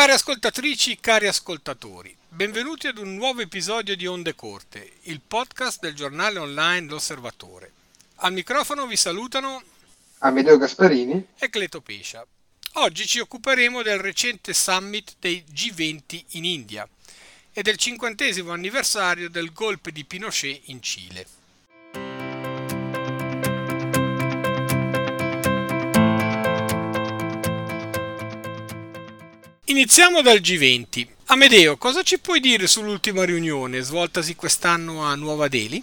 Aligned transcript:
Cari 0.00 0.12
ascoltatrici, 0.12 0.98
cari 0.98 1.26
ascoltatori, 1.26 2.16
benvenuti 2.30 2.86
ad 2.86 2.96
un 2.96 3.16
nuovo 3.16 3.42
episodio 3.42 3.94
di 3.94 4.06
Onde 4.06 4.34
Corte, 4.34 4.92
il 5.02 5.20
podcast 5.20 5.78
del 5.78 5.94
giornale 5.94 6.38
online 6.38 6.88
L'Osservatore. 6.88 7.70
Al 8.22 8.32
microfono 8.32 8.86
vi 8.86 8.96
salutano 8.96 9.62
Amedeo 10.20 10.56
Gasparini 10.56 11.26
e 11.38 11.50
Cleto 11.50 11.82
Pescia. 11.82 12.26
Oggi 12.76 13.06
ci 13.06 13.18
occuperemo 13.18 13.82
del 13.82 13.98
recente 13.98 14.54
summit 14.54 15.16
dei 15.18 15.44
G20 15.52 16.24
in 16.28 16.46
India 16.46 16.88
e 17.52 17.60
del 17.60 17.76
cinquantesimo 17.76 18.52
anniversario 18.52 19.28
del 19.28 19.52
golpe 19.52 19.92
di 19.92 20.06
Pinochet 20.06 20.62
in 20.68 20.80
Cile. 20.80 21.26
Iniziamo 29.70 30.20
dal 30.20 30.38
G20. 30.38 31.06
Amedeo, 31.26 31.76
cosa 31.76 32.02
ci 32.02 32.18
puoi 32.18 32.40
dire 32.40 32.66
sull'ultima 32.66 33.24
riunione 33.24 33.82
svoltasi 33.82 34.34
quest'anno 34.34 35.04
a 35.04 35.14
Nuova 35.14 35.46
Delhi? 35.46 35.80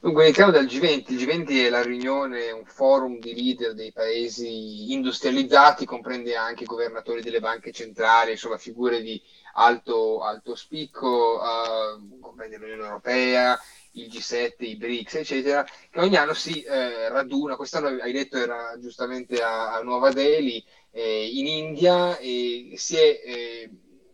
Dunque, 0.00 0.24
iniziamo 0.24 0.50
dal 0.50 0.64
G20. 0.64 1.04
Il 1.12 1.24
G20 1.24 1.66
è 1.66 1.68
la 1.70 1.84
riunione, 1.84 2.50
un 2.50 2.64
forum 2.64 3.20
di 3.20 3.32
leader 3.32 3.74
dei 3.74 3.92
paesi 3.92 4.92
industrializzati, 4.92 5.84
comprende 5.84 6.34
anche 6.34 6.64
i 6.64 6.66
governatori 6.66 7.22
delle 7.22 7.38
banche 7.38 7.70
centrali, 7.70 8.32
insomma 8.32 8.58
figure 8.58 9.00
di 9.00 9.22
alto, 9.54 10.20
alto 10.24 10.56
spicco, 10.56 11.38
uh, 11.40 12.18
comprende 12.18 12.56
l'Unione 12.56 12.82
Europea, 12.82 13.56
il 13.92 14.08
G7, 14.08 14.54
i 14.58 14.76
BRICS, 14.76 15.14
eccetera, 15.16 15.64
che 15.64 16.00
ogni 16.00 16.16
anno 16.16 16.34
si 16.34 16.62
eh, 16.62 17.08
raduna. 17.08 17.56
Quest'anno 17.56 17.88
hai 17.88 18.12
detto 18.12 18.36
era 18.36 18.74
giustamente 18.78 19.42
a, 19.42 19.74
a 19.74 19.82
Nuova 19.82 20.10
Delhi, 20.10 20.64
eh, 20.90 21.28
in 21.32 21.46
India, 21.46 22.16
e 22.18 22.72
si 22.76 22.96
è 22.96 23.20
eh, 23.24 23.70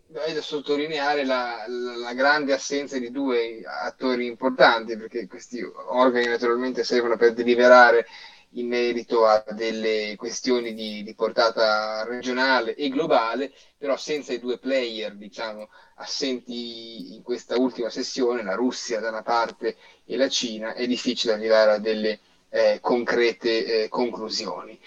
da 0.09 0.41
sottolineare 0.41 1.25
la, 1.25 1.65
la, 1.67 2.15
grande 2.15 2.55
assenza 2.55 2.99
di 2.99 3.11
due 3.11 3.61
attori 3.65 4.27
importanti, 4.27 4.97
perché 4.97 5.27
questi 5.27 5.61
organi 5.89 6.27
naturalmente 6.27 6.83
servono 6.83 7.17
per 7.17 7.35
deliberare 7.35 8.07
in 8.53 8.69
merito 8.69 9.27
a 9.27 9.45
delle 9.51 10.15
questioni 10.17 10.75
di, 10.75 11.03
di 11.03 11.15
portata 11.15 12.05
regionale 12.05 12.75
e 12.75 12.89
globale, 12.89 13.53
però 13.77 13.97
senza 13.97 14.33
i 14.33 14.41
due 14.41 14.59
player, 14.59 15.15
diciamo, 15.15 15.69
assenti 15.97 17.15
in 17.15 17.23
questa 17.23 17.59
ultima 17.59 17.91
sessione, 17.91 18.43
la 18.43 18.55
Russia 18.55 19.01
da 19.01 19.11
una 19.11 19.23
parte 19.23 19.77
e 20.05 20.17
la 20.17 20.29
Cina, 20.29 20.75
è 20.75 20.87
difficile 20.87 21.35
arrivare 21.35 21.73
a 21.73 21.79
delle 21.79 22.21
eh, 22.49 22.79
concrete 22.81 23.85
eh, 23.85 23.89
conclusioni. 23.89 24.79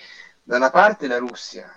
Da 0.44 0.58
una 0.58 0.72
parte 0.72 1.08
la 1.08 1.18
Russia, 1.18 1.72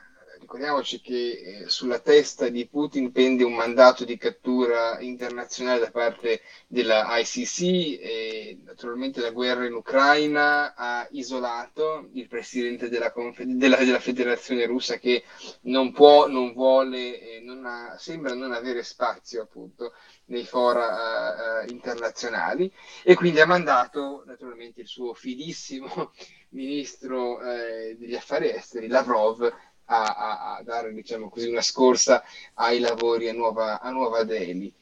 ricordiamoci 0.54 1.00
che 1.00 1.64
eh, 1.64 1.68
sulla 1.68 1.98
testa 1.98 2.48
di 2.48 2.68
Putin 2.68 3.10
pende 3.10 3.42
un 3.42 3.54
mandato 3.54 4.04
di 4.04 4.16
cattura 4.16 5.00
internazionale 5.00 5.80
da 5.80 5.90
parte 5.90 6.42
della 6.68 7.06
ICC 7.18 7.60
e 8.00 8.60
naturalmente 8.64 9.20
la 9.20 9.32
guerra 9.32 9.66
in 9.66 9.72
Ucraina 9.72 10.74
ha 10.76 11.08
isolato 11.10 12.08
il 12.12 12.28
presidente 12.28 12.88
della, 12.88 13.10
Confe- 13.10 13.44
della, 13.48 13.78
della 13.78 13.98
Federazione 13.98 14.64
russa 14.66 14.98
che 14.98 15.24
non 15.62 15.90
può, 15.90 16.28
non 16.28 16.52
vuole, 16.52 17.20
eh, 17.20 17.40
non 17.40 17.66
ha, 17.66 17.96
sembra 17.98 18.32
non 18.34 18.52
avere 18.52 18.84
spazio 18.84 19.42
appunto 19.42 19.92
nei 20.26 20.44
fora 20.44 21.64
uh, 21.64 21.70
internazionali. 21.70 22.72
E 23.02 23.16
quindi 23.16 23.40
ha 23.40 23.46
mandato 23.46 24.22
naturalmente 24.24 24.82
il 24.82 24.86
suo 24.86 25.14
fidissimo 25.14 26.12
ministro 26.50 27.42
eh, 27.42 27.96
degli 27.98 28.14
affari 28.14 28.50
esteri 28.50 28.86
Lavrov 28.86 29.52
a, 29.86 30.02
a, 30.02 30.56
a 30.56 30.62
dare 30.62 30.92
diciamo 30.92 31.28
così, 31.28 31.48
una 31.48 31.62
scorsa 31.62 32.22
ai 32.54 32.80
lavori 32.80 33.28
a 33.28 33.32
Nuova, 33.32 33.80
a 33.80 33.90
Nuova 33.90 34.22
Delhi. 34.24 34.72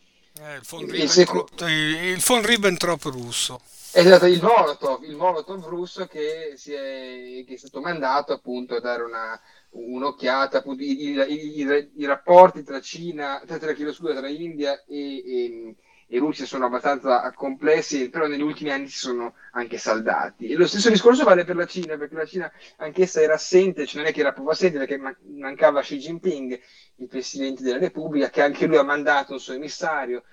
Eh, 0.40 0.54
il, 0.54 0.62
von 0.66 0.94
il, 0.94 1.08
seco... 1.10 1.46
il 1.66 2.22
von 2.24 2.44
Ribbentrop 2.44 3.02
russo. 3.04 3.60
Esatto, 3.94 4.24
il 4.24 4.40
Molotov, 4.42 5.02
il 5.04 5.16
Molotov 5.16 5.66
russo 5.66 6.06
che, 6.06 6.52
è, 6.52 6.54
che 6.56 7.46
è 7.46 7.56
stato 7.56 7.80
mandato 7.80 8.32
appunto 8.32 8.74
a 8.74 8.80
dare 8.80 9.02
una, 9.02 9.38
un'occhiata, 9.72 10.58
appunto, 10.58 10.82
i, 10.82 11.10
i, 11.10 11.60
i, 11.60 11.90
i 11.96 12.06
rapporti 12.06 12.62
tra 12.62 12.80
Cina, 12.80 13.42
tra, 13.46 13.58
tra, 13.58 13.74
tra 13.74 14.28
India 14.28 14.82
e, 14.86 15.16
e 15.19 15.76
e 16.14 16.18
Russia 16.18 16.44
sono 16.44 16.66
abbastanza 16.66 17.32
complessi, 17.32 18.10
però 18.10 18.26
negli 18.26 18.42
ultimi 18.42 18.70
anni 18.70 18.86
si 18.86 18.98
sono 18.98 19.34
anche 19.52 19.78
saldati. 19.78 20.48
E 20.48 20.56
lo 20.56 20.66
stesso 20.66 20.90
discorso 20.90 21.24
vale 21.24 21.44
per 21.44 21.56
la 21.56 21.64
Cina, 21.64 21.96
perché 21.96 22.14
la 22.14 22.26
Cina 22.26 22.52
anch'essa 22.76 23.22
era 23.22 23.32
assente, 23.32 23.86
cioè 23.86 24.02
non 24.02 24.10
è 24.10 24.12
che 24.12 24.20
era 24.20 24.32
proprio 24.32 24.52
assente, 24.52 24.76
perché 24.76 25.00
mancava 25.38 25.80
Xi 25.80 25.96
Jinping, 25.96 26.60
il 26.96 27.08
presidente 27.08 27.62
della 27.62 27.78
Repubblica, 27.78 28.28
che 28.28 28.42
anche 28.42 28.66
lui 28.66 28.76
ha 28.76 28.82
mandato 28.82 29.32
un 29.32 29.40
suo 29.40 29.54
emissario 29.54 30.24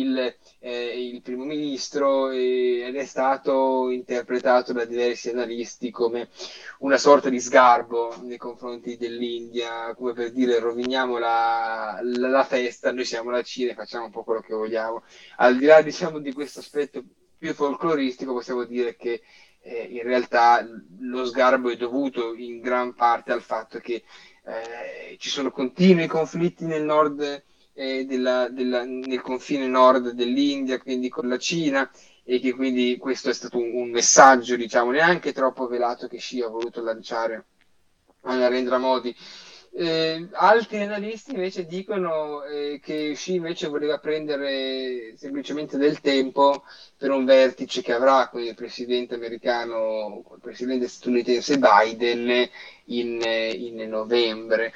il, 0.00 0.36
eh, 0.60 1.08
il 1.08 1.22
primo 1.22 1.44
ministro 1.44 2.30
ed 2.30 2.94
è 2.96 3.04
stato 3.04 3.88
interpretato 3.90 4.72
da 4.72 4.84
diversi 4.84 5.30
analisti 5.30 5.90
come 5.90 6.28
una 6.78 6.96
sorta 6.98 7.28
di 7.28 7.40
sgarbo 7.40 8.14
nei 8.22 8.36
confronti 8.36 8.96
dell'India, 8.96 9.94
come 9.94 10.12
per 10.12 10.32
dire 10.32 10.58
roviniamo 10.58 11.18
la, 11.18 11.98
la, 12.02 12.28
la 12.28 12.44
festa, 12.44 12.92
noi 12.92 13.04
siamo 13.04 13.30
la 13.30 13.42
Cina 13.42 13.72
e 13.72 13.74
facciamo 13.74 14.06
un 14.06 14.10
po' 14.10 14.24
quello 14.24 14.40
che 14.40 14.54
vogliamo. 14.54 15.02
Al 15.36 15.56
di 15.56 15.66
là 15.66 15.82
diciamo, 15.82 16.18
di 16.18 16.32
questo 16.32 16.60
aspetto 16.60 17.02
più 17.36 17.52
folcloristico 17.52 18.32
possiamo 18.32 18.64
dire 18.64 18.96
che 18.96 19.22
eh, 19.60 19.88
in 19.90 20.02
realtà 20.02 20.66
lo 21.00 21.24
sgarbo 21.24 21.70
è 21.70 21.76
dovuto 21.76 22.34
in 22.34 22.60
gran 22.60 22.94
parte 22.94 23.32
al 23.32 23.42
fatto 23.42 23.78
che 23.80 24.04
eh, 24.46 25.16
ci 25.18 25.30
sono 25.30 25.50
continui 25.50 26.06
conflitti 26.06 26.64
nel 26.66 26.84
nord 26.84 27.42
eh, 27.74 28.04
della, 28.06 28.48
della, 28.48 28.84
nel 28.84 29.20
confine 29.20 29.66
nord 29.66 30.10
dell'India, 30.10 30.80
quindi 30.80 31.08
con 31.08 31.28
la 31.28 31.38
Cina, 31.38 31.90
e 32.24 32.40
che 32.40 32.52
quindi 32.52 32.96
questo 32.96 33.28
è 33.30 33.34
stato 33.34 33.58
un, 33.58 33.74
un 33.74 33.90
messaggio, 33.90 34.56
diciamo, 34.56 34.90
neanche 34.90 35.32
troppo 35.32 35.66
velato 35.66 36.08
che 36.08 36.16
Xi 36.16 36.40
ha 36.40 36.48
voluto 36.48 36.82
lanciare 36.82 37.44
a 38.22 38.36
Narendra 38.36 38.78
Modi. 38.78 39.14
Eh, 39.76 40.28
altri 40.34 40.82
analisti 40.82 41.32
invece 41.32 41.66
dicono 41.66 42.44
eh, 42.44 42.78
che 42.80 43.10
Xi 43.14 43.34
invece 43.34 43.66
voleva 43.66 43.98
prendere 43.98 45.14
semplicemente 45.16 45.76
del 45.76 46.00
tempo 46.00 46.62
per 46.96 47.10
un 47.10 47.24
vertice 47.24 47.82
che 47.82 47.92
avrà 47.92 48.28
con 48.28 48.40
il 48.40 48.54
presidente 48.54 49.16
americano, 49.16 50.24
il 50.32 50.40
presidente 50.40 50.86
statunitense 50.86 51.58
Biden 51.58 52.48
in, 52.84 53.20
in 53.20 53.88
novembre. 53.88 54.72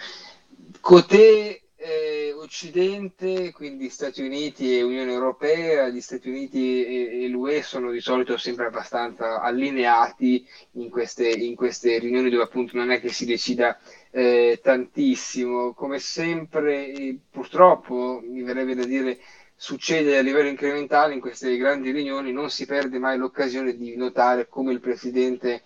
Cotè 0.80 1.60
eh, 1.76 2.17
Occidente, 2.41 3.53
quindi 3.53 3.88
Stati 3.88 4.22
Uniti 4.22 4.76
e 4.76 4.82
Unione 4.82 5.12
Europea, 5.12 5.88
gli 5.88 6.00
Stati 6.00 6.28
Uniti 6.28 6.84
e, 6.84 7.25
e 7.25 7.28
l'UE 7.28 7.62
sono 7.62 7.91
di 7.91 8.00
solito 8.00 8.37
sempre 8.37 8.66
abbastanza 8.66 9.41
allineati 9.41 10.47
in 10.72 10.88
queste, 10.91 11.28
in 11.28 11.54
queste, 11.54 11.98
riunioni 11.98 12.31
dove 12.31 12.44
appunto 12.44 12.77
non 12.77 12.91
è 12.91 13.00
che 13.00 13.09
si 13.10 13.27
decida 13.27 13.78
eh, 14.10 14.60
tantissimo. 14.62 15.75
Come 15.75 15.98
sempre, 15.98 17.16
purtroppo, 17.31 18.21
mi 18.25 18.43
verrebbe 18.43 18.75
da 18.75 18.84
dire, 18.84 19.19
succede 19.54 20.16
a 20.16 20.22
livello 20.22 20.48
incrementale 20.48 21.15
in 21.15 21.21
queste 21.21 21.56
grandi 21.56 21.91
riunioni, 21.91 22.32
non 22.32 22.50
si 22.50 22.65
perde 22.66 22.98
mai 22.98 23.19
l'occasione 23.19 23.77
di 23.77 23.97
notare 23.97 24.48
come 24.48 24.72
il 24.72 24.81
Presidente 24.81 25.62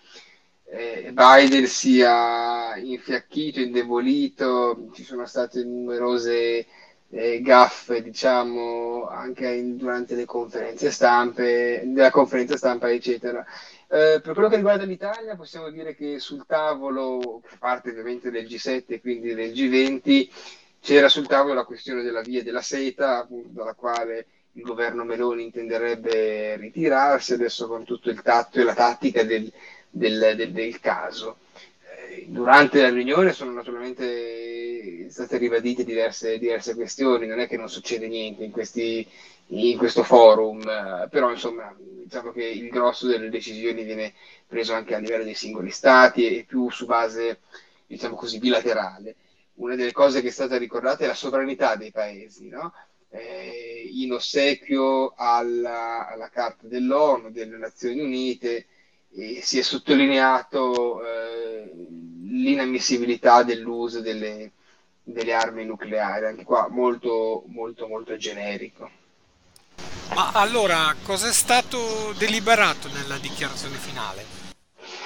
eh, 0.74 1.12
Biden 1.12 1.66
sia 1.66 2.74
infiacchito, 2.76 3.60
indebolito, 3.60 4.88
ci 4.94 5.04
sono 5.04 5.26
state 5.26 5.62
numerose 5.62 6.66
eh, 7.10 7.42
gaffe, 7.42 8.02
diciamo, 8.02 9.06
anche 9.06 9.48
in, 9.48 9.76
durante 9.76 10.14
le 10.14 10.24
conferenze 10.24 10.90
stampe, 10.90 11.82
della 11.84 12.10
conferenza 12.10 12.56
stampa, 12.56 12.90
eccetera. 12.90 13.44
Eh, 13.86 14.20
per 14.22 14.32
quello 14.32 14.48
che 14.48 14.56
riguarda 14.56 14.84
l'Italia, 14.84 15.36
possiamo 15.36 15.68
dire 15.68 15.94
che 15.94 16.18
sul 16.18 16.46
tavolo, 16.46 17.42
parte 17.58 17.90
ovviamente 17.90 18.30
del 18.30 18.46
G7 18.46 18.84
e 18.86 19.00
quindi 19.02 19.34
del 19.34 19.52
G20, 19.52 20.28
c'era 20.80 21.10
sul 21.10 21.26
tavolo 21.26 21.52
la 21.52 21.64
questione 21.64 22.02
della 22.02 22.22
via 22.22 22.42
della 22.42 22.62
seta, 22.62 23.28
dalla 23.28 23.74
quale 23.74 24.26
il 24.52 24.62
governo 24.62 25.04
Meloni 25.04 25.44
intenderebbe 25.44 26.56
ritirarsi 26.56 27.34
adesso 27.34 27.68
con 27.68 27.84
tutto 27.84 28.08
il 28.08 28.22
tatto 28.22 28.58
e 28.58 28.64
la 28.64 28.74
tattica 28.74 29.22
del, 29.22 29.50
del, 29.92 30.34
del, 30.36 30.52
del 30.52 30.80
caso. 30.80 31.36
Eh, 32.08 32.26
durante 32.28 32.80
la 32.80 32.88
riunione 32.90 33.32
sono 33.32 33.52
naturalmente 33.52 35.08
state 35.10 35.36
ribadite 35.36 35.84
diverse, 35.84 36.38
diverse, 36.38 36.74
questioni, 36.74 37.26
non 37.26 37.38
è 37.38 37.46
che 37.46 37.56
non 37.56 37.68
succede 37.68 38.08
niente 38.08 38.42
in, 38.44 38.50
questi, 38.50 39.06
in 39.48 39.76
questo 39.76 40.02
forum, 40.02 40.60
eh, 40.62 41.08
però 41.10 41.30
insomma 41.30 41.74
diciamo 41.78 42.32
che 42.32 42.44
il 42.44 42.68
grosso 42.68 43.06
delle 43.06 43.28
decisioni 43.28 43.84
viene 43.84 44.14
preso 44.46 44.72
anche 44.74 44.94
a 44.94 44.98
livello 44.98 45.24
dei 45.24 45.34
singoli 45.34 45.70
stati 45.70 46.38
e 46.38 46.44
più 46.44 46.70
su 46.70 46.86
base 46.86 47.40
diciamo 47.86 48.16
così 48.16 48.38
bilaterale. 48.38 49.16
Una 49.54 49.76
delle 49.76 49.92
cose 49.92 50.22
che 50.22 50.28
è 50.28 50.30
stata 50.30 50.56
ricordata 50.56 51.04
è 51.04 51.06
la 51.06 51.14
sovranità 51.14 51.76
dei 51.76 51.90
paesi, 51.90 52.48
no? 52.48 52.72
eh, 53.10 53.88
in 53.92 54.12
ossequio 54.12 55.12
alla, 55.14 56.08
alla 56.08 56.30
Carta 56.30 56.66
dell'ONU, 56.66 57.30
delle 57.30 57.58
Nazioni 57.58 58.00
Unite, 58.00 58.66
si 59.42 59.58
è 59.58 59.62
sottolineato 59.62 61.04
eh, 61.04 61.72
l'inammissibilità 62.22 63.42
dell'uso 63.42 64.00
delle, 64.00 64.52
delle 65.02 65.32
armi 65.34 65.64
nucleari, 65.64 66.26
anche 66.26 66.44
qua 66.44 66.68
molto 66.70 67.44
molto 67.48 67.86
molto 67.86 68.16
generico. 68.16 68.90
Ma 70.14 70.32
allora, 70.32 70.94
cosa 71.02 71.28
è 71.28 71.32
stato 71.32 72.12
deliberato 72.18 72.88
nella 72.88 73.16
dichiarazione 73.18 73.76
finale? 73.76 74.40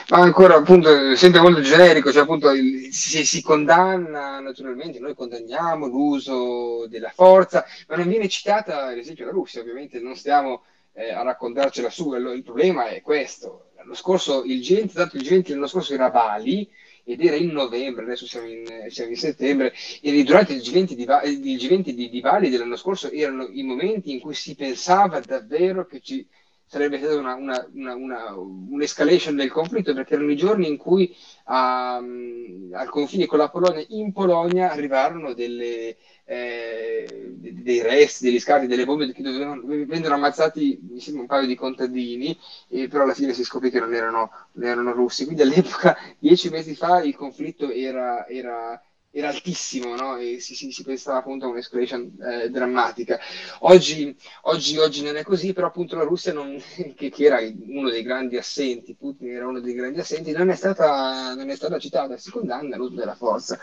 Ma 0.08 0.18
ancora 0.18 0.54
appunto 0.56 1.16
sempre 1.16 1.40
molto 1.40 1.60
generico, 1.60 2.12
cioè 2.12 2.22
appunto 2.22 2.50
il, 2.50 2.92
si, 2.92 3.24
si, 3.24 3.42
condanna 3.42 4.38
naturalmente, 4.38 5.00
noi 5.00 5.14
condanniamo 5.14 5.86
l'uso 5.86 6.86
della 6.88 7.10
forza, 7.12 7.64
ma 7.88 7.96
non 7.96 8.08
viene 8.08 8.28
citata 8.28 8.86
ad 8.86 8.98
esempio 8.98 9.24
la 9.24 9.32
Russia, 9.32 9.60
ovviamente 9.60 9.98
non 9.98 10.14
stiamo 10.14 10.62
eh, 10.92 11.12
a 11.12 11.22
raccontarcela 11.22 11.90
su, 11.90 12.14
il 12.14 12.42
problema 12.44 12.86
è 12.86 13.00
questo. 13.00 13.65
L'anno 13.86 13.98
scorso 13.98 14.42
il 14.42 14.58
G20, 14.58 14.92
tanto 14.94 15.16
il 15.16 15.22
G20 15.22 15.50
l'anno 15.50 15.68
scorso 15.68 15.94
era 15.94 16.10
Bali 16.10 16.68
ed 17.04 17.24
era 17.24 17.36
in 17.36 17.52
novembre, 17.52 18.02
adesso 18.02 18.26
siamo 18.26 18.48
in, 18.48 18.64
siamo 18.88 19.10
in 19.10 19.16
settembre, 19.16 19.72
e 20.02 20.24
durante 20.24 20.54
il 20.54 20.60
G20, 20.60 20.94
di, 20.94 21.02
il 21.04 21.56
G20 21.56 21.90
di, 21.90 22.08
di 22.08 22.20
Bali 22.20 22.50
dell'anno 22.50 22.74
scorso 22.74 23.08
erano 23.12 23.46
i 23.46 23.62
momenti 23.62 24.10
in 24.10 24.18
cui 24.18 24.34
si 24.34 24.56
pensava 24.56 25.20
davvero 25.20 25.86
che 25.86 26.00
ci 26.00 26.26
sarebbe 26.66 26.98
stata 26.98 27.16
una, 27.16 27.34
una, 27.34 27.94
una, 27.94 28.34
un'escalation 28.34 29.36
del 29.36 29.50
conflitto 29.50 29.94
perché 29.94 30.14
erano 30.14 30.30
i 30.30 30.36
giorni 30.36 30.66
in 30.68 30.76
cui 30.76 31.14
um, 31.46 32.70
al 32.72 32.88
confine 32.90 33.26
con 33.26 33.38
la 33.38 33.48
Polonia 33.48 33.84
in 33.88 34.12
Polonia 34.12 34.70
arrivarono 34.72 35.32
delle, 35.32 35.96
eh, 36.24 37.34
dei 37.38 37.82
resti, 37.82 38.24
degli 38.24 38.40
scarti, 38.40 38.66
delle 38.66 38.84
bombe 38.84 39.12
che 39.12 39.22
dovevano, 39.22 39.62
vennero 39.64 40.14
ammazzati 40.14 40.78
mi 40.90 41.00
sembra 41.00 41.22
un 41.22 41.28
paio 41.28 41.46
di 41.46 41.54
contadini 41.54 42.36
e 42.68 42.88
però 42.88 43.04
alla 43.04 43.14
fine 43.14 43.32
si 43.32 43.44
scoprì 43.44 43.70
che 43.70 43.80
non 43.80 43.94
erano, 43.94 44.30
non 44.52 44.68
erano 44.68 44.92
russi. 44.92 45.24
Quindi 45.24 45.42
all'epoca 45.42 45.96
dieci 46.18 46.48
mesi 46.50 46.74
fa 46.74 47.00
il 47.02 47.14
conflitto 47.14 47.70
era, 47.70 48.26
era 48.26 48.80
era 49.18 49.28
altissimo 49.28 49.96
no? 49.96 50.18
e 50.18 50.40
si, 50.40 50.54
si, 50.54 50.70
si, 50.70 50.82
pensava 50.82 51.18
appunto 51.18 51.46
a 51.46 51.48
un'escalation 51.48 52.18
eh, 52.20 52.50
drammatica. 52.50 53.18
Oggi, 53.60 54.14
oggi, 54.42 54.76
oggi, 54.76 55.02
non 55.02 55.16
è 55.16 55.22
così, 55.22 55.54
però 55.54 55.68
appunto 55.68 55.96
la 55.96 56.04
Russia, 56.04 56.34
non, 56.34 56.60
che, 56.94 57.08
che, 57.08 57.24
era 57.24 57.38
uno 57.66 57.88
dei 57.88 58.02
grandi 58.02 58.36
assenti, 58.36 58.94
Putin 58.94 59.30
era 59.30 59.46
uno 59.46 59.60
dei 59.60 59.72
grandi 59.72 60.00
assenti, 60.00 60.32
non 60.32 60.50
è 60.50 60.54
stata, 60.54 61.34
non 61.34 61.48
è 61.48 61.56
stata 61.56 61.78
citata, 61.78 62.18
si 62.18 62.30
condanna 62.30 62.76
l'uso 62.76 62.96
della 62.96 63.14
forza. 63.14 63.58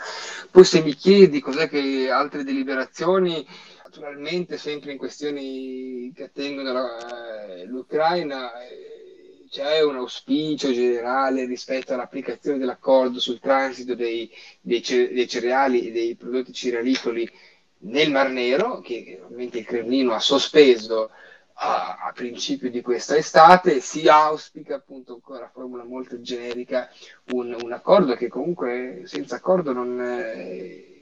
Poi 0.50 0.64
se 0.64 0.82
mi 0.82 0.94
chiedi 0.94 1.38
cos'è 1.38 1.68
che 1.68 2.10
altre 2.10 2.42
deliberazioni, 2.42 3.46
naturalmente 3.84 4.58
sempre 4.58 4.90
in 4.90 4.98
questioni 4.98 6.10
che 6.12 6.24
attengono 6.24 6.70
all'Ucraina, 7.62 8.60
eh, 8.60 8.93
c'è 9.54 9.84
un 9.84 9.94
auspicio 9.94 10.72
generale 10.72 11.46
rispetto 11.46 11.94
all'applicazione 11.94 12.58
dell'accordo 12.58 13.20
sul 13.20 13.38
transito 13.38 13.94
dei, 13.94 14.28
dei, 14.60 14.80
dei 14.82 15.28
cereali 15.28 15.86
e 15.86 15.92
dei 15.92 16.16
prodotti 16.16 16.52
cerealicoli 16.52 17.30
nel 17.82 18.10
Mar 18.10 18.30
Nero, 18.30 18.80
che 18.80 19.20
ovviamente 19.22 19.58
il 19.58 19.64
Cremlino 19.64 20.12
ha 20.12 20.18
sospeso 20.18 21.08
a, 21.52 21.98
a, 22.04 22.10
principio 22.12 22.68
di 22.68 22.80
questa 22.80 23.16
estate, 23.16 23.78
si 23.78 24.08
auspica 24.08 24.74
appunto 24.74 25.12
ancora 25.12 25.48
formula 25.52 25.84
molto 25.84 26.20
generica 26.20 26.90
un, 27.26 27.56
un 27.56 27.72
accordo 27.72 28.16
che 28.16 28.26
comunque 28.26 29.02
senza 29.04 29.36
accordo 29.36 29.72
non... 29.72 30.00
Eh, 30.00 30.93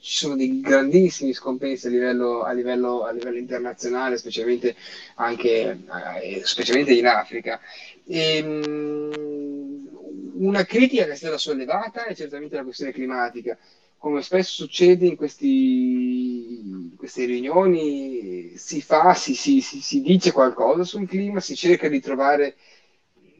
ci 0.00 0.16
sono 0.16 0.34
dei 0.34 0.60
grandissimi 0.60 1.34
scompensi 1.34 1.86
a 1.86 1.90
livello, 1.90 2.42
a 2.42 2.52
livello, 2.52 3.04
a 3.04 3.12
livello 3.12 3.36
internazionale, 3.36 4.16
specialmente, 4.16 4.74
anche, 5.16 5.78
eh, 6.22 6.40
specialmente 6.42 6.94
in 6.94 7.06
Africa. 7.06 7.60
E, 8.06 8.36
ehm, 8.36 9.88
una 10.34 10.64
critica 10.64 11.04
che 11.04 11.12
è 11.12 11.16
stata 11.16 11.36
sollevata 11.36 12.06
è 12.06 12.14
certamente 12.14 12.56
la 12.56 12.64
questione 12.64 12.92
climatica. 12.92 13.58
Come 13.98 14.22
spesso 14.22 14.62
succede 14.62 15.06
in, 15.06 15.16
questi, 15.16 16.60
in 16.60 16.96
queste 16.96 17.26
riunioni, 17.26 18.56
si 18.56 18.80
fa, 18.80 19.12
si, 19.12 19.34
si, 19.34 19.60
si, 19.60 20.00
dice 20.00 20.32
qualcosa 20.32 20.84
sul 20.84 21.06
clima, 21.06 21.40
si 21.40 21.54
cerca 21.54 21.88
di 21.88 22.00
trovare 22.00 22.56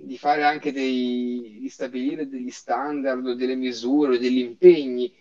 di 0.03 0.17
fare 0.17 0.45
anche 0.45 0.73
dei, 0.73 1.59
di 1.61 1.69
stabilire 1.69 2.27
degli 2.27 2.51
standard, 2.51 3.33
delle 3.33 3.55
misure, 3.55 4.19
degli 4.19 4.39
impegni 4.39 5.13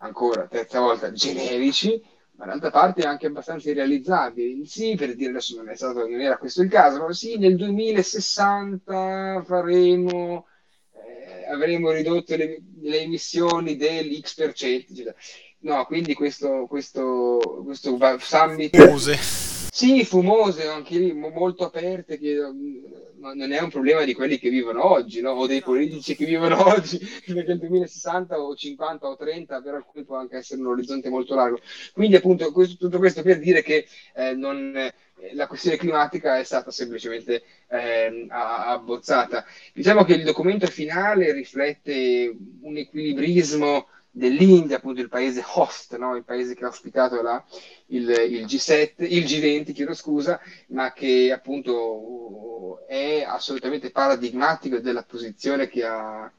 ancora 0.00 0.46
terza 0.46 0.80
volta 0.80 1.12
generici, 1.12 2.02
ma 2.32 2.46
d'altra 2.46 2.70
parte 2.70 3.02
anche 3.02 3.26
abbastanza 3.26 3.70
irrealizzabili. 3.70 4.66
Sì, 4.66 4.94
per 4.96 5.14
dire 5.14 5.30
adesso 5.30 5.60
non, 5.62 5.74
stato, 5.74 6.00
non 6.06 6.20
era 6.20 6.38
questo 6.38 6.62
il 6.62 6.70
caso, 6.70 6.98
ma 7.00 7.12
sì, 7.12 7.36
nel 7.38 7.56
2060 7.56 9.42
faremo, 9.46 10.46
eh, 10.94 11.46
avremo 11.50 11.90
ridotto 11.90 12.36
le, 12.36 12.62
le 12.80 13.00
emissioni 13.00 13.76
dell'X 13.76 14.34
per 14.34 14.52
cento. 14.52 15.14
No, 15.62 15.84
quindi 15.84 16.14
questo, 16.14 16.66
questo, 16.66 17.62
questo 17.64 17.98
summit... 18.20 18.76
Fumose. 18.76 19.49
Sì, 19.72 20.04
fumose, 20.04 20.66
anche 20.66 20.98
lì 20.98 21.12
molto 21.12 21.64
aperte, 21.64 22.18
che 22.18 22.34
non 22.34 23.52
è 23.52 23.60
un 23.60 23.70
problema 23.70 24.04
di 24.04 24.14
quelli 24.14 24.38
che 24.38 24.50
vivono 24.50 24.84
oggi, 24.84 25.20
no? 25.20 25.30
o 25.32 25.46
dei 25.46 25.62
politici 25.62 26.16
che 26.16 26.24
vivono 26.24 26.56
oggi, 26.66 26.98
perché 27.24 27.52
il 27.52 27.58
2060 27.58 28.40
o 28.40 28.54
50 28.54 29.06
o 29.08 29.16
30 29.16 29.60
per 29.62 29.74
alcuni 29.74 30.04
può 30.04 30.16
anche 30.16 30.36
essere 30.38 30.60
un 30.60 30.68
orizzonte 30.68 31.08
molto 31.08 31.34
largo. 31.36 31.60
Quindi 31.92 32.16
appunto 32.16 32.50
questo, 32.52 32.76
tutto 32.78 32.98
questo 32.98 33.22
per 33.22 33.38
dire 33.38 33.62
che 33.62 33.86
eh, 34.14 34.34
non, 34.34 34.76
eh, 34.76 34.92
la 35.34 35.46
questione 35.46 35.76
climatica 35.76 36.38
è 36.38 36.42
stata 36.44 36.70
semplicemente 36.72 37.42
eh, 37.68 38.26
abbozzata. 38.28 39.44
Diciamo 39.72 40.04
che 40.04 40.14
il 40.14 40.24
documento 40.24 40.66
finale 40.66 41.32
riflette 41.32 42.34
un 42.62 42.76
equilibrismo 42.76 43.86
dell'India, 44.10 44.76
appunto 44.76 45.00
il 45.00 45.08
paese 45.08 45.42
host, 45.54 45.96
no? 45.96 46.16
il 46.16 46.24
paese 46.24 46.54
che 46.54 46.64
ha 46.64 46.68
ospitato 46.68 47.22
la, 47.22 47.42
il, 47.86 48.08
il, 48.08 48.44
G7, 48.44 48.92
il 48.98 49.24
G20, 49.24 49.72
chiedo 49.72 49.94
scusa, 49.94 50.40
ma 50.68 50.92
che 50.92 51.32
appunto 51.32 52.84
è 52.86 53.22
assolutamente 53.26 53.90
paradigmatico 53.90 54.78
della 54.80 55.04
posizione 55.04 55.68
che 55.68 55.84
ha, 55.84 56.30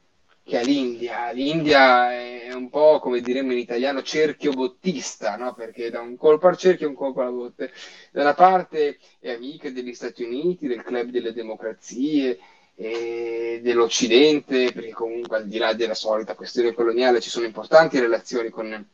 che 0.44 0.58
ha 0.58 0.62
l'India. 0.62 1.30
L'India 1.30 2.12
è 2.12 2.52
un 2.52 2.68
po', 2.68 2.98
come 3.00 3.20
diremmo 3.20 3.52
in 3.52 3.58
italiano, 3.58 4.02
cerchio 4.02 4.52
bottista, 4.52 5.36
no? 5.36 5.54
perché 5.54 5.90
da 5.90 6.00
un 6.00 6.16
colpo 6.16 6.48
al 6.48 6.56
cerchio 6.58 6.86
e 6.86 6.90
un 6.90 6.96
colpo 6.96 7.22
alla 7.22 7.30
botte. 7.30 7.72
Da 8.10 8.22
una 8.22 8.34
parte 8.34 8.98
è 9.18 9.30
amica 9.32 9.70
degli 9.70 9.94
Stati 9.94 10.22
Uniti, 10.22 10.66
del 10.66 10.82
club 10.82 11.08
delle 11.10 11.32
democrazie, 11.32 12.38
e 12.74 13.60
dell'Occidente, 13.62 14.72
perché 14.72 14.92
comunque 14.92 15.36
al 15.36 15.46
di 15.46 15.58
là 15.58 15.72
della 15.74 15.94
solita 15.94 16.34
questione 16.34 16.72
coloniale 16.72 17.20
ci 17.20 17.30
sono 17.30 17.46
importanti 17.46 17.98
relazioni 18.00 18.48
con, 18.50 18.88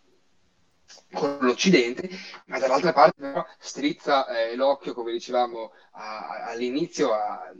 con 1.13 1.39
l'Occidente, 1.41 2.09
ma 2.47 2.59
dall'altra 2.59 2.93
parte 2.93 3.15
però 3.21 3.45
strizza 3.59 4.27
eh, 4.27 4.57
l'occhio, 4.57 4.95
come 4.95 5.13
dicevamo 5.13 5.73
a, 5.93 6.47
all'inizio, 6.49 7.13
alla 7.13 7.55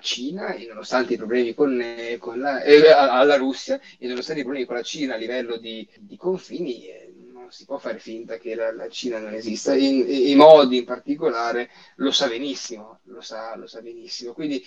Cina 0.00 0.52
e 0.52 0.66
nonostante 0.66 1.14
i 1.14 1.16
problemi 1.16 1.54
con, 1.54 1.80
eh, 1.80 2.18
con 2.18 2.38
la, 2.38 2.62
eh, 2.62 2.90
alla 2.90 3.36
Russia 3.36 3.80
e 3.98 4.06
nonostante 4.08 4.40
i 4.40 4.44
problemi 4.44 4.66
con 4.66 4.76
la 4.76 4.82
Cina 4.82 5.14
a 5.14 5.16
livello 5.16 5.56
di, 5.56 5.88
di 5.98 6.16
confini, 6.16 6.86
eh, 6.88 7.14
non 7.32 7.50
si 7.50 7.64
può 7.64 7.78
fare 7.78 7.98
finta 7.98 8.36
che 8.36 8.54
la, 8.54 8.72
la 8.72 8.88
Cina 8.88 9.18
non 9.18 9.32
esista. 9.34 9.74
In, 9.74 10.04
i 10.08 10.34
modi 10.34 10.78
in 10.78 10.84
particolare 10.84 11.70
lo 11.96 12.10
sa 12.10 12.26
benissimo, 12.26 13.00
lo 13.04 13.20
sa, 13.20 13.56
lo 13.56 13.66
sa 13.66 13.80
benissimo. 13.80 14.32
Quindi 14.32 14.64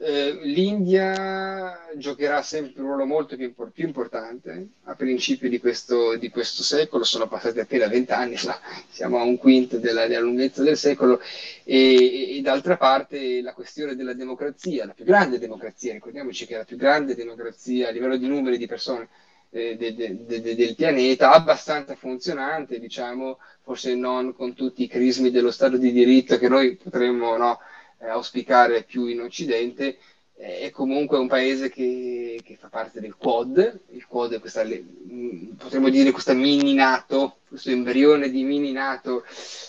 eh, 0.00 0.38
l'India 0.42 1.88
giocherà 1.96 2.40
sempre 2.42 2.82
un 2.82 2.88
ruolo 2.88 3.04
molto 3.04 3.36
più, 3.36 3.52
più 3.72 3.84
importante. 3.84 4.68
A 4.84 4.94
principio 4.94 5.48
di 5.48 5.58
questo, 5.58 6.16
di 6.16 6.28
questo, 6.30 6.62
secolo, 6.62 7.04
sono 7.04 7.26
passati 7.26 7.58
appena 7.58 7.88
vent'anni, 7.88 8.36
siamo 8.88 9.18
a 9.18 9.22
un 9.24 9.36
quinto 9.36 9.78
della, 9.78 10.06
della 10.06 10.20
lunghezza 10.20 10.62
del 10.62 10.76
secolo. 10.76 11.20
E, 11.64 12.36
e, 12.36 12.40
d'altra 12.42 12.76
parte 12.76 13.42
la 13.42 13.52
questione 13.52 13.96
della 13.96 14.14
democrazia, 14.14 14.86
la 14.86 14.92
più 14.92 15.04
grande 15.04 15.38
democrazia, 15.38 15.92
ricordiamoci 15.92 16.46
che 16.46 16.54
è 16.54 16.58
la 16.58 16.64
più 16.64 16.76
grande 16.76 17.14
democrazia 17.14 17.88
a 17.88 17.90
livello 17.90 18.16
di 18.16 18.28
numeri 18.28 18.56
di 18.56 18.66
persone 18.66 19.08
eh, 19.50 19.76
de, 19.76 19.94
de, 19.94 20.24
de, 20.26 20.54
del 20.54 20.74
pianeta, 20.74 21.32
abbastanza 21.32 21.94
funzionante, 21.94 22.78
diciamo, 22.78 23.38
forse 23.62 23.94
non 23.94 24.34
con 24.34 24.54
tutti 24.54 24.84
i 24.84 24.88
crismi 24.88 25.30
dello 25.30 25.50
Stato 25.50 25.76
di 25.76 25.90
diritto 25.90 26.38
che 26.38 26.48
noi 26.48 26.76
potremmo 26.76 27.36
no, 27.36 27.58
eh, 27.98 28.08
auspicare 28.08 28.84
più 28.84 29.06
in 29.06 29.20
Occidente, 29.20 29.98
eh, 30.36 30.60
è 30.60 30.70
comunque 30.70 31.18
un 31.18 31.26
paese 31.26 31.68
che, 31.68 32.40
che, 32.44 32.56
fa 32.56 32.68
parte 32.68 33.00
del 33.00 33.16
Quad, 33.16 33.80
il 33.90 34.06
Quad 34.06 34.34
è 34.34 34.40
questa, 34.40 34.64
mm, 34.64 35.52
potremmo 35.52 35.88
dire 35.88 36.12
questa 36.12 36.32
mini 36.32 36.74
NATO, 36.74 37.38
questo 37.48 37.70
embrione 37.70 38.30
di 38.30 38.44
mini 38.44 38.72
NATO 38.72 39.24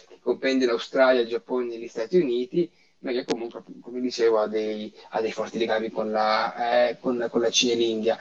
che 0.08 0.20
comprende 0.22 0.66
l'Australia, 0.66 1.22
il 1.22 1.28
Giappone 1.28 1.74
e 1.74 1.80
gli 1.80 1.88
Stati 1.88 2.18
Uniti, 2.18 2.70
ma 3.00 3.12
che 3.12 3.26
comunque, 3.26 3.64
come 3.82 4.00
dicevo, 4.02 4.40
ha 4.40 4.48
dei, 4.48 4.94
ha 5.10 5.22
dei 5.22 5.32
forti 5.32 5.58
legami 5.58 5.90
con 5.90 6.12
la, 6.12 6.90
eh, 6.90 6.98
con, 7.00 7.28
con 7.32 7.42
la 7.42 7.50
Cina 7.50 7.74
e 7.74 7.76
l'India. 7.76 8.18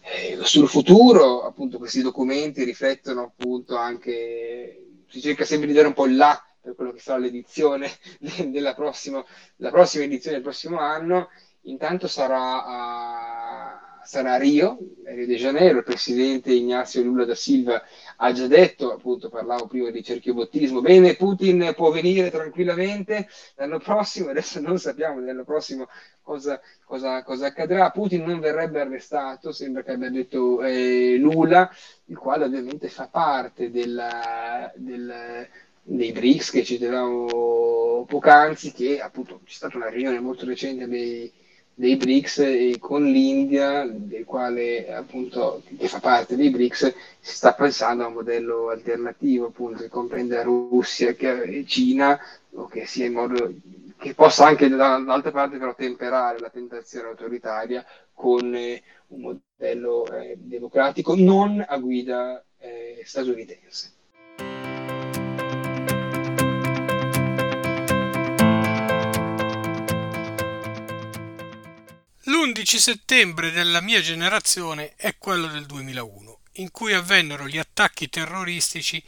Eh, 0.00 0.38
sul 0.42 0.68
futuro, 0.68 1.42
appunto, 1.42 1.78
questi 1.78 2.02
documenti 2.02 2.64
riflettono 2.64 3.22
appunto 3.22 3.76
anche, 3.76 5.02
si 5.08 5.20
cerca 5.20 5.44
sempre 5.44 5.68
di 5.68 5.74
dare 5.74 5.88
un 5.88 5.92
po' 5.92 6.06
là 6.06 6.42
per 6.62 6.74
quello 6.76 6.92
che 6.92 7.00
sarà 7.00 7.18
l'edizione 7.18 7.90
della 8.46 8.74
prossima, 8.74 9.22
la 9.56 9.70
prossima 9.70 10.04
edizione 10.04 10.36
del 10.36 10.44
prossimo 10.44 10.78
anno, 10.78 11.28
intanto 11.62 12.06
sarà 12.06 12.64
a, 12.64 13.92
sarà 14.04 14.36
Rio, 14.36 14.78
Rio 15.04 15.26
de 15.26 15.36
Janeiro, 15.36 15.78
il 15.78 15.84
presidente 15.84 16.52
Ignazio 16.52 17.02
Lula 17.02 17.24
da 17.24 17.34
Silva 17.34 17.82
ha 18.16 18.32
già 18.32 18.46
detto, 18.46 18.92
appunto 18.92 19.28
parlavo 19.28 19.66
prima 19.66 19.90
di 19.90 20.02
cerchiobottismo, 20.02 20.80
bene 20.80 21.16
Putin 21.16 21.72
può 21.74 21.90
venire 21.90 22.30
tranquillamente 22.30 23.28
l'anno 23.56 23.78
prossimo, 23.78 24.30
adesso 24.30 24.60
non 24.60 24.78
sappiamo 24.78 25.20
l'anno 25.20 25.44
prossimo 25.44 25.88
cosa, 26.22 26.60
cosa, 26.84 27.22
cosa, 27.22 27.46
accadrà, 27.46 27.90
Putin 27.90 28.24
non 28.24 28.40
verrebbe 28.40 28.80
arrestato, 28.80 29.50
sembra 29.52 29.82
che 29.82 29.92
abbia 29.92 30.10
detto 30.10 30.62
eh, 30.62 31.16
Lula, 31.16 31.70
il 32.06 32.16
quale 32.16 32.44
ovviamente 32.44 32.88
fa 32.88 33.08
parte 33.08 33.70
della, 33.70 34.72
del, 34.76 35.48
dei 35.82 36.12
BRICS 36.12 36.50
che 36.50 36.64
citavamo 36.64 38.04
poc'anzi, 38.06 38.72
che 38.72 39.00
appunto 39.00 39.40
c'è 39.44 39.52
stata 39.52 39.76
una 39.76 39.88
riunione 39.88 40.20
molto 40.20 40.44
recente 40.46 40.86
dei 40.88 41.32
dei 41.74 41.96
BRICS 41.96 42.76
con 42.78 43.04
l'India, 43.04 43.84
del 43.86 44.24
quale 44.24 44.92
appunto 44.92 45.62
che 45.78 45.88
fa 45.88 46.00
parte 46.00 46.36
dei 46.36 46.50
BRICS, 46.50 46.94
si 47.18 47.34
sta 47.34 47.54
pensando 47.54 48.04
a 48.04 48.08
un 48.08 48.14
modello 48.14 48.68
alternativo, 48.68 49.46
appunto, 49.46 49.82
che 49.82 49.88
comprende 49.88 50.42
Russia 50.42 51.14
e 51.16 51.64
Cina, 51.66 52.18
o 52.54 52.66
che 52.66 52.86
sia 52.86 53.06
in 53.06 53.14
modo 53.14 53.54
che 53.96 54.14
possa 54.14 54.46
anche 54.46 54.68
dall'altra 54.68 55.30
parte 55.30 55.58
però 55.58 55.74
temperare 55.74 56.40
la 56.40 56.50
tentazione 56.50 57.08
autoritaria 57.08 57.84
con 58.12 58.54
eh, 58.54 58.82
un 59.08 59.20
modello 59.20 60.06
eh, 60.12 60.36
democratico 60.38 61.14
non 61.14 61.64
a 61.66 61.78
guida 61.78 62.44
eh, 62.58 63.00
statunitense. 63.04 63.92
L'11 72.42 72.76
settembre 72.76 73.52
della 73.52 73.80
mia 73.80 74.00
generazione 74.00 74.94
è 74.96 75.16
quello 75.16 75.46
del 75.46 75.64
2001, 75.64 76.40
in 76.54 76.72
cui 76.72 76.92
avvennero 76.92 77.46
gli 77.46 77.56
attacchi 77.56 78.08
terroristici 78.08 79.00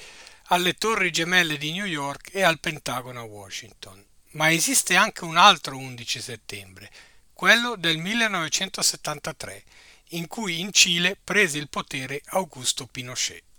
alle 0.50 0.74
torri 0.74 1.10
gemelle 1.10 1.58
di 1.58 1.72
New 1.72 1.84
York 1.84 2.32
e 2.32 2.44
al 2.44 2.60
Pentagono 2.60 3.18
a 3.18 3.24
Washington. 3.24 4.06
Ma 4.34 4.52
esiste 4.52 4.94
anche 4.94 5.24
un 5.24 5.36
altro 5.36 5.76
11 5.76 6.20
settembre, 6.20 6.92
quello 7.32 7.74
del 7.74 7.98
1973, 7.98 9.64
in 10.10 10.28
cui 10.28 10.60
in 10.60 10.72
Cile 10.72 11.18
prese 11.22 11.58
il 11.58 11.68
potere 11.68 12.22
Augusto 12.26 12.86
Pinochet. 12.86 13.53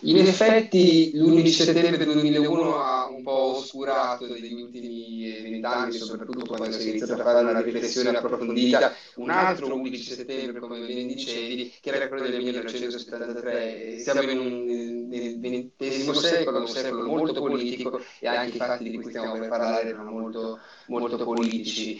In 0.00 0.18
effetti 0.18 1.12
l'11 1.14 1.46
settembre 1.48 2.04
del 2.04 2.12
2001 2.12 2.76
ha 2.76 3.08
un 3.08 3.22
po' 3.22 3.56
oscurato 3.56 4.26
degli 4.26 4.52
ultimi 4.52 5.40
vent'anni, 5.42 5.96
soprattutto 5.96 6.44
quando 6.44 6.76
si 6.76 6.88
è 6.88 6.90
iniziato 6.90 7.14
a 7.14 7.24
fare 7.24 7.40
una 7.48 7.60
riflessione 7.60 8.10
approfondita. 8.10 8.92
Un 9.16 9.30
altro 9.30 9.74
11 9.74 10.02
settembre, 10.02 10.60
come 10.60 10.80
ben 10.80 11.06
dicevi, 11.06 11.72
che 11.80 11.90
era 11.90 12.08
quello 12.08 12.28
del 12.28 12.42
1973. 12.42 13.98
Siamo 14.00 14.22
in 14.22 14.38
un, 14.38 15.08
XX 15.40 16.10
secolo, 16.10 16.58
un 16.58 16.68
secolo 16.68 17.06
molto 17.06 17.40
politico 17.40 18.00
e 18.18 18.26
anche 18.26 18.56
i 18.56 18.58
fatti 18.58 18.90
di 18.90 19.00
cui 19.00 19.10
stiamo 19.10 19.38
per 19.38 19.48
parlare 19.48 19.88
erano 19.88 20.10
molto, 20.10 20.58
molto 20.88 21.16
politici. 21.24 21.98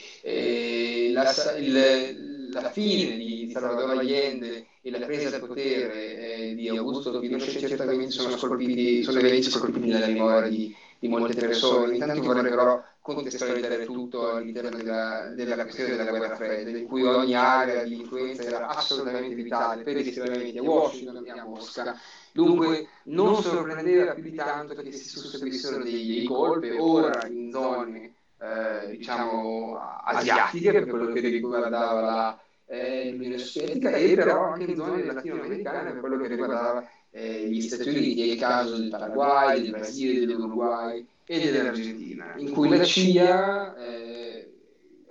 La, 1.13 1.33
il, 1.57 2.51
la 2.51 2.71
fine 2.71 3.17
di 3.17 3.49
Salvador 3.51 3.91
Allende 3.99 4.67
e 4.87 4.91
la 4.91 5.07
presa 5.07 5.31
del 5.31 5.41
potere 5.41 6.50
eh, 6.50 6.55
di 6.55 6.69
Augusto 6.69 7.19
Pinochet 7.19 7.67
certamente 7.67 8.11
sono, 8.11 8.37
scolpiti, 8.37 9.03
sono 9.03 9.19
eventi 9.19 9.50
scolpiti 9.50 9.88
nella 9.88 10.09
memoria 10.09 10.47
di, 10.47 10.76
di 10.99 11.09
molte 11.09 11.33
persone. 11.35 11.95
Intanto 11.95 12.21
vorrei 12.21 12.50
però 12.50 12.85
contestualizzare 13.00 13.87
tutto 13.87 14.33
all'interno 14.33 14.76
della, 14.76 15.33
della 15.35 15.62
questione 15.62 15.97
della 15.97 16.11
guerra 16.11 16.37
fredda, 16.37 16.76
in 16.76 16.87
cui 16.87 17.03
ogni 17.03 17.35
area 17.35 17.83
di 17.83 18.00
influenza 18.00 18.43
era 18.43 18.67
assolutamente 18.67 19.35
vitale 19.35 19.85
per 19.85 19.97
gli 19.97 20.11
schieramenti 20.11 20.59
a 20.59 20.62
Washington 20.62 21.25
e 21.25 21.31
a 21.31 21.45
Mosca. 21.45 21.99
Dunque 22.33 22.88
non 23.05 23.41
sorprendeva 23.41 24.12
più 24.12 24.23
di 24.25 24.35
tanto 24.35 24.75
che 24.75 24.93
si 24.93 25.09
susseguissero 25.09 25.83
dei 25.83 26.25
colpi, 26.25 26.69
ora 26.79 27.26
in 27.26 27.50
zone 27.50 28.12
eh, 28.38 28.97
diciamo 28.99 29.79
asiatiche, 30.05 30.73
per 30.73 30.87
quello 30.88 31.11
che 31.11 31.21
riguardava 31.21 32.00
la 32.03 32.38
eh, 32.66 33.11
l'Unione 33.12 33.38
Sovietica 33.38 33.90
e 33.90 34.14
però 34.14 34.52
anche 34.52 34.71
in 34.71 34.76
zone 34.76 35.04
latinoamericane 35.04 35.92
per 35.92 36.00
quello 36.00 36.18
che 36.18 36.28
riguardava 36.28 36.88
eh, 37.11 37.49
gli 37.49 37.61
Stati 37.61 37.88
Uniti, 37.88 38.28
è 38.28 38.33
il 38.33 38.38
caso 38.38 38.76
del 38.76 38.88
Paraguay, 38.88 39.62
del 39.62 39.71
Brasile, 39.71 40.26
dell'Uruguay 40.26 41.06
e 41.25 41.50
dell'Argentina, 41.50 42.35
in 42.37 42.50
cui 42.50 42.68
la 42.68 42.83
CIA 42.83 43.76
eh, 43.76 44.52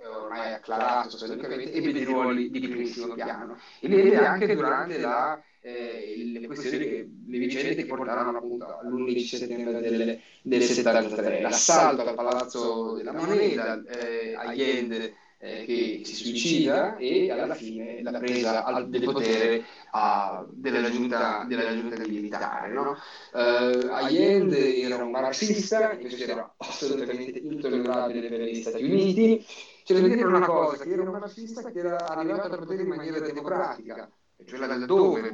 ormai 0.06 0.52
acclarato 0.52 1.16
storicamente 1.16 1.72
ebbe 1.72 1.92
dei 1.92 2.04
ruoli 2.04 2.50
di 2.50 2.60
primissimo 2.60 3.14
piano. 3.14 3.58
E 3.80 3.88
li 3.88 4.00
ebbe 4.00 4.16
anche 4.16 4.54
durante 4.54 4.98
la 4.98 5.42
eh, 5.66 6.14
le 6.40 6.46
questioni 6.46 6.76
che, 6.76 7.08
le 7.26 7.38
vicende 7.38 7.74
che 7.74 7.86
portarono 7.86 8.36
appunto 8.36 8.80
all'11 8.80 9.24
settembre 9.24 9.80
del, 9.80 10.20
del 10.42 10.62
73, 10.62 11.40
l'assalto 11.40 12.06
al 12.06 12.14
Palazzo 12.14 12.96
della 12.96 13.12
Moneta, 13.12 13.82
eh, 13.86 14.34
Allende 14.34 15.14
eh, 15.38 15.64
che 15.66 16.00
si 16.04 16.14
suicida 16.14 16.96
e 16.96 17.30
alla 17.30 17.54
fine 17.54 18.02
la 18.02 18.18
presa 18.18 18.64
al, 18.64 18.88
del 18.88 19.02
potere 19.04 19.64
a, 19.92 20.44
della, 20.48 20.90
giunta, 20.90 21.44
della, 21.46 21.72
giunta, 21.72 21.96
militare. 22.06 22.72
No? 22.72 22.96
Uh, 23.32 23.88
Allende 23.90 24.80
era 24.80 25.02
un 25.02 25.10
marxista, 25.10 25.96
questo 25.96 26.22
era 26.22 26.54
assolutamente 26.56 27.38
intollerabile 27.38 28.28
per 28.28 28.40
gli 28.40 28.60
Stati 28.60 28.82
Uniti. 28.82 29.44
C'è 29.84 30.00
da 30.00 30.08
dire 30.08 30.24
una 30.24 30.46
cosa, 30.46 30.82
che 30.82 30.92
era 30.92 31.02
un 31.02 31.10
marxista 31.10 31.70
che 31.70 31.78
era 31.78 32.08
arrivato 32.08 32.52
al 32.52 32.58
potere 32.58 32.82
in 32.82 32.88
maniera 32.88 33.20
democratica, 33.20 34.10
cioè 34.46 34.58
laddove 34.58 35.30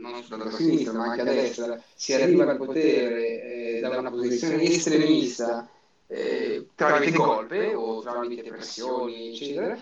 non 0.00 0.22
solo 0.22 0.44
dalla 0.44 0.56
sinistra 0.56 0.92
ma 0.92 1.04
anche 1.10 1.20
a 1.20 1.24
destra, 1.24 1.80
si 1.94 2.12
arriva 2.12 2.50
al 2.50 2.56
potere 2.56 3.76
eh, 3.76 3.80
da 3.80 3.98
una 3.98 4.10
posizione 4.10 4.62
estremista 4.62 5.68
eh, 6.06 6.68
tramite 6.74 7.16
golpe 7.16 7.74
o 7.74 8.00
tramite 8.00 8.42
pressioni, 8.42 9.30
eccetera. 9.30 9.78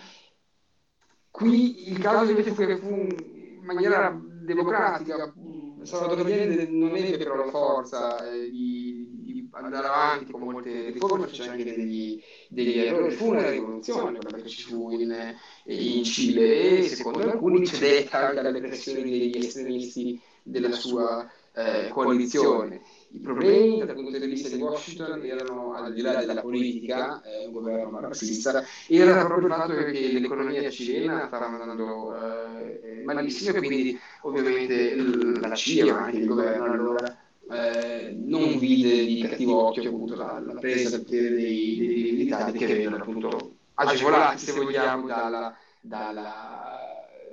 Qui 1.29 1.89
il 1.89 1.99
caso 1.99 2.29
invece 2.29 2.51
fu 2.51 2.65
che 2.65 2.77
fu 2.77 2.89
in 2.89 3.61
maniera 3.63 4.15
democratica. 4.43 5.33
Salvatore 5.81 6.21
Allende 6.21 6.67
non 6.69 6.95
ebbe 6.95 7.17
però 7.17 7.35
la 7.35 7.49
forza 7.49 8.31
eh, 8.31 8.49
di, 8.49 9.09
di, 9.11 9.49
andare 9.51 9.87
avanti 9.87 10.31
con 10.31 10.41
molte 10.41 10.91
riforme, 10.91 11.27
c'è 11.27 11.47
anche 11.47 11.63
degli, 11.63 12.21
degli 12.47 12.77
errori. 12.79 13.13
Fu 13.15 13.29
una 13.29 13.49
rivoluzione 13.49 14.19
quella 14.19 14.37
che 14.37 14.49
ci 14.49 14.61
fu 14.63 14.91
in, 14.91 15.35
in 15.65 16.03
Cile 16.03 16.77
e 16.77 16.87
secondo 16.87 17.29
alcuni 17.29 17.65
cedette 17.65 18.15
anche 18.15 18.39
alle 18.39 18.61
pressioni 18.61 19.01
degli 19.03 19.45
estremisti 19.45 20.21
della 20.41 20.71
sua 20.71 21.29
eh, 21.53 21.89
coalizione. 21.89 22.81
I 23.15 23.19
problemi 23.19 23.77
dal 23.77 23.93
punto 23.93 24.17
di 24.17 24.25
vista 24.25 24.49
di 24.49 24.59
Washington 24.59 25.23
erano, 25.23 25.73
al 25.73 25.93
di 25.93 26.01
là 26.01 26.25
della 26.25 26.41
politica, 26.41 27.21
eh, 27.21 27.45
un 27.45 27.51
governo 27.51 27.91
marxista, 27.91 28.63
era 28.87 29.25
proprio 29.25 29.47
il 29.47 29.53
fatto 29.53 29.73
che 29.75 30.19
l'economia 30.19 30.67
cilena 30.71 31.27
stava 31.27 31.45
andando 31.45 32.15
eh, 32.15 33.03
malissimo 33.05 33.55
e 33.55 33.59
quindi 33.59 33.99
ovviamente 34.21 34.95
la 34.95 35.53
CIA, 35.53 35.95
anche 35.95 36.17
il 36.17 36.25
governo 36.25 36.65
allora, 36.65 37.17
eh, 37.51 38.15
non 38.17 38.57
vide 38.57 39.05
di 39.05 39.21
cattivo 39.21 39.67
occhio 39.67 39.89
appunto 39.89 40.15
la, 40.15 40.41
la 40.43 40.53
presa 40.53 40.89
del 40.89 41.03
potere 41.03 41.29
dei, 41.29 41.77
dei, 41.77 42.11
militari 42.13 42.57
che 42.57 42.65
vennero 42.65 42.95
appunto 42.95 43.55
agevolati, 43.75 44.39
se 44.39 44.53
vogliamo, 44.53 45.05
dalla, 45.05 45.55
dalla, 45.79 46.79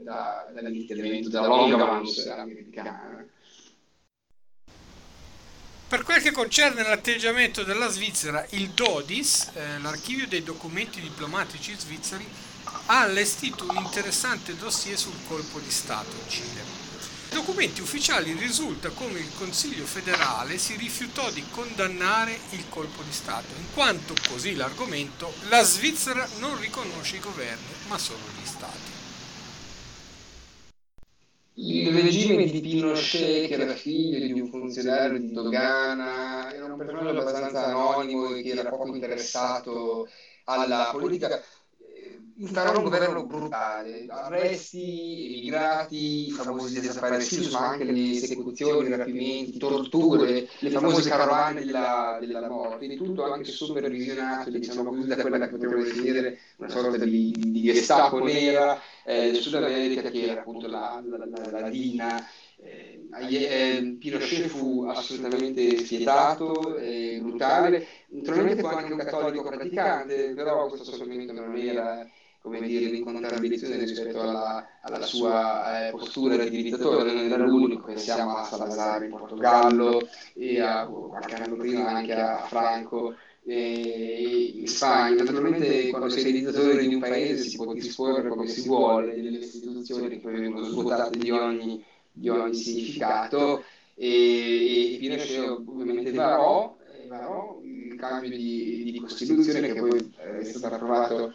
da, 0.02 0.50
dall'intervento, 0.52 1.30
dalla 1.30 1.46
long 1.46 1.72
americana. 1.72 3.24
Per 5.90 6.04
quel 6.04 6.22
che 6.22 6.30
concerne 6.30 6.84
l'atteggiamento 6.84 7.64
della 7.64 7.88
Svizzera, 7.88 8.46
il 8.50 8.68
DODIS, 8.68 9.50
eh, 9.54 9.78
l'archivio 9.80 10.28
dei 10.28 10.44
documenti 10.44 11.00
diplomatici 11.00 11.74
svizzeri, 11.76 12.24
ha 12.86 13.00
allestito 13.00 13.66
un 13.68 13.74
interessante 13.74 14.56
dossier 14.56 14.96
sul 14.96 15.18
colpo 15.26 15.58
di 15.58 15.68
Stato 15.68 16.14
in 16.14 16.30
Cile. 16.30 16.62
Nei 16.62 17.40
documenti 17.40 17.80
ufficiali 17.80 18.34
risulta 18.34 18.90
come 18.90 19.18
il 19.18 19.32
Consiglio 19.36 19.84
federale 19.84 20.58
si 20.58 20.76
rifiutò 20.76 21.28
di 21.32 21.44
condannare 21.50 22.38
il 22.50 22.68
colpo 22.68 23.02
di 23.02 23.12
Stato, 23.12 23.52
in 23.58 23.72
quanto, 23.74 24.14
così 24.28 24.54
l'argomento, 24.54 25.34
la 25.48 25.64
Svizzera 25.64 26.24
non 26.38 26.56
riconosce 26.60 27.16
i 27.16 27.20
governi, 27.20 27.74
ma 27.88 27.98
solo 27.98 28.22
gli 28.40 28.46
Stati 28.46 29.00
il 31.90 32.02
regime 32.02 32.46
di 32.46 32.60
Pinochet, 32.60 33.46
che 33.46 33.62
era 33.62 33.74
figlio 33.74 34.18
di 34.18 34.32
un 34.32 34.46
funzionario 34.46 35.18
di 35.18 35.30
dogana, 35.30 36.52
era 36.52 36.66
un 36.66 36.74
personaggio 36.76 37.10
abbastanza 37.20 37.62
anonimo 37.64 38.32
e 38.34 38.42
che 38.42 38.50
era 38.50 38.66
poco 38.66 38.86
interessato 38.88 40.06
alla 40.44 40.86
politica. 40.88 41.40
Instaurò 42.40 42.78
un 42.78 42.84
governo 42.84 43.26
brutale, 43.26 44.06
arresti, 44.08 45.26
emigrati, 45.26 46.28
i 46.28 46.30
famosi 46.30 46.80
desaparecidos, 46.80 47.52
ma 47.52 47.68
anche 47.68 47.84
le 47.84 48.12
esecuzioni, 48.12 48.88
i 48.88 48.96
rapimenti, 48.96 49.58
torture, 49.58 50.48
le 50.58 50.70
famose 50.70 51.08
carovane 51.08 51.64
della, 51.64 52.16
della 52.18 52.48
morte, 52.48 52.96
tutto 52.96 53.30
anche 53.30 53.50
supervisionato, 53.50 54.50
diciamo 54.50 54.84
così, 54.84 55.06
da 55.06 55.16
quella 55.16 55.38
che 55.38 55.48
potremmo 55.48 55.82
definire 55.82 56.38
una 56.56 56.68
sorta 56.70 57.04
di, 57.04 57.34
di 57.36 57.62
Gestapo 57.62 58.24
nera 58.24 58.80
eh, 59.04 59.30
del 59.30 59.40
Sud 59.40 59.54
America, 59.54 60.08
che 60.08 60.22
era 60.22 60.40
appunto 60.40 60.66
la, 60.66 61.02
la, 61.06 61.26
la, 61.26 61.60
la 61.60 61.68
DINA. 61.68 62.26
Eh, 62.62 63.08
eh, 63.28 63.96
Pinochet 63.98 64.46
fu 64.46 64.84
assolutamente 64.86 65.78
spietato 65.78 66.76
e 66.76 67.18
brutale, 67.20 67.86
naturalmente 68.08 68.62
fu 68.62 68.68
anche 68.68 68.92
un 68.92 68.98
cattolico 68.98 69.42
praticante, 69.42 70.32
però 70.34 70.68
questo 70.68 70.90
assolutamente 70.90 71.32
non 71.32 71.56
era 71.56 72.06
come 72.40 72.60
dire, 72.62 72.96
in 72.96 73.04
contraddizione 73.04 73.76
rispetto 73.76 74.20
alla, 74.20 74.66
alla 74.80 75.02
sua 75.02 75.88
eh, 75.88 75.90
postura 75.90 76.36
di 76.36 76.62
dittatore, 76.62 77.12
non 77.12 77.30
era 77.30 77.44
l'unico, 77.44 77.84
pensiamo 77.84 78.36
a 78.36 78.44
Salazar 78.44 79.04
in 79.04 79.10
Portogallo 79.10 80.00
e 80.34 80.60
a, 80.60 80.86
qualche 80.86 81.34
anno 81.34 81.56
prima 81.56 81.88
anche 81.88 82.14
a 82.14 82.38
Franco 82.38 83.14
eh, 83.44 84.54
in 84.56 84.66
Spagna. 84.66 85.22
Naturalmente 85.22 85.90
quando 85.90 86.08
sei 86.08 86.32
dittatore 86.32 86.86
di 86.86 86.94
un 86.94 87.00
paese 87.00 87.42
si 87.42 87.56
può 87.56 87.72
disporre 87.74 88.28
come 88.28 88.46
si 88.46 88.66
vuole 88.66 89.20
delle 89.20 89.38
istituzioni 89.38 90.08
che 90.08 90.18
poi 90.18 90.40
vengono 90.40 90.64
svuotate 90.64 91.18
di 91.18 91.30
ogni, 91.30 91.84
di 92.10 92.28
ogni 92.30 92.54
significato 92.54 93.64
e, 93.94 94.94
e 94.94 94.98
Pinochet 94.98 95.62
ovviamente 95.66 96.10
varò, 96.12 96.74
varò 97.06 97.60
il 97.62 97.96
cambio 97.96 98.30
di, 98.30 98.90
di 98.92 98.98
Costituzione 98.98 99.72
che 99.72 99.78
poi 99.78 100.14
è 100.40 100.44
stato 100.44 100.74
approvato 100.74 101.34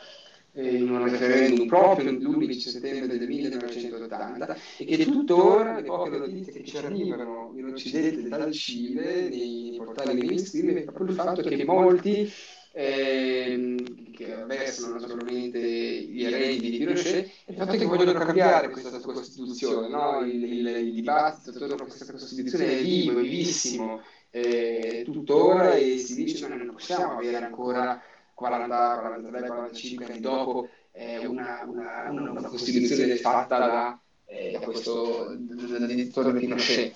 in 0.55 0.89
un 0.89 1.03
referendum 1.03 1.67
proprio 1.67 2.11
l'11 2.11 2.57
settembre 2.57 3.17
del 3.17 3.27
1980 3.27 4.57
e 4.77 4.85
che 4.85 5.03
tuttora 5.05 5.75
le 5.75 5.83
poche 5.83 6.17
notizie 6.17 6.53
che 6.53 6.63
ci 6.63 6.77
arrivano 6.77 7.53
in 7.55 7.65
Occidente 7.65 8.27
dal 8.29 8.51
Cile, 8.51 9.29
nei 9.29 9.79
portali 9.83 10.25
mainstream, 10.25 10.77
è 10.77 10.83
proprio 10.83 11.07
il 11.07 11.15
fatto 11.15 11.41
che 11.41 11.65
molti 11.65 12.31
eh, 12.77 13.75
che 14.11 14.33
avversano 14.33 14.99
naturalmente 14.99 15.59
gli 15.59 16.23
eredi 16.23 16.71
di 16.71 16.77
Pinochet, 16.77 17.29
il 17.47 17.55
fatto 17.55 17.77
che 17.77 17.85
vogliono 17.85 18.13
cambiare 18.13 18.69
questa 18.69 18.99
Costituzione, 18.99 19.87
no? 19.87 20.21
il, 20.25 20.43
il, 20.43 20.67
il, 20.67 20.93
dibattito 20.93 21.51
attorno 21.51 21.75
a 21.75 21.87
questa 21.87 22.11
Costituzione 22.11 22.79
è 22.79 22.81
vivo, 22.81 23.19
è 23.19 23.21
vivissimo 23.21 24.01
eh, 24.29 25.03
tuttora 25.05 25.75
e 25.75 25.97
si 25.97 26.15
dice 26.15 26.47
che 26.47 26.53
non 26.53 26.71
possiamo 26.73 27.17
avere 27.17 27.45
ancora 27.45 28.01
40, 28.35 28.99
43, 28.99 29.47
45 29.47 30.05
anni 30.05 30.19
dopo 30.19 30.69
eh, 30.91 31.25
una, 31.25 31.63
una, 31.65 32.09
una, 32.09 32.31
una, 32.31 32.47
Costituzione 32.47 33.15
fatta 33.15 33.57
da, 33.57 33.99
eh, 34.25 34.51
da 34.51 34.59
questo 34.59 35.33
direttore 35.35 36.33
Pinochet. 36.33 36.95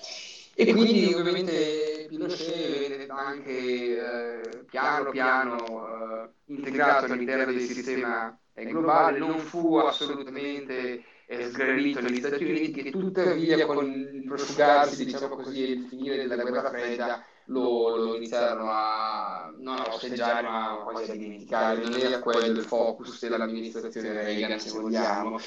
E 0.53 0.73
quindi 0.73 1.13
ovviamente 1.13 2.05
Pinochet 2.09 2.87
viene 2.87 3.05
anche 3.07 3.51
eh, 3.51 4.63
piano 4.69 5.09
piano 5.09 6.25
eh, 6.25 6.29
integrato 6.53 7.05
all'interno 7.05 7.51
del 7.51 7.61
sistema 7.61 8.37
globale, 8.53 9.17
non 9.17 9.39
fu 9.39 9.77
assolutamente 9.77 11.03
eh, 11.31 11.47
sgranito 11.47 12.01
negli 12.01 12.17
Stati 12.17 12.43
Uniti 12.43 12.81
che 12.81 12.89
tuttavia 12.89 13.67
con 13.67 13.85
il 13.85 14.23
prosciugarsi, 14.25 15.05
diciamo 15.05 15.35
così, 15.35 15.63
e 15.63 15.71
il 15.73 15.85
finire 15.87 16.27
della 16.27 16.41
guerra 16.41 16.69
fredda 16.69 17.23
lo, 17.45 17.95
lo 17.95 18.15
iniziarono 18.15 18.67
a 18.71 19.53
non 19.59 19.77
a 19.77 19.93
osteggiare 19.93 20.47
ma 20.47 20.81
quasi 20.91 21.11
a 21.11 21.15
dimenticare, 21.15 21.83
non 21.83 21.93
era 21.99 22.19
quello 22.19 22.59
il 22.59 22.65
focus 22.65 23.19
dell'amministrazione 23.19 24.11
Reagan 24.11 24.59
se 24.59 24.71
vogliamo. 24.71 25.39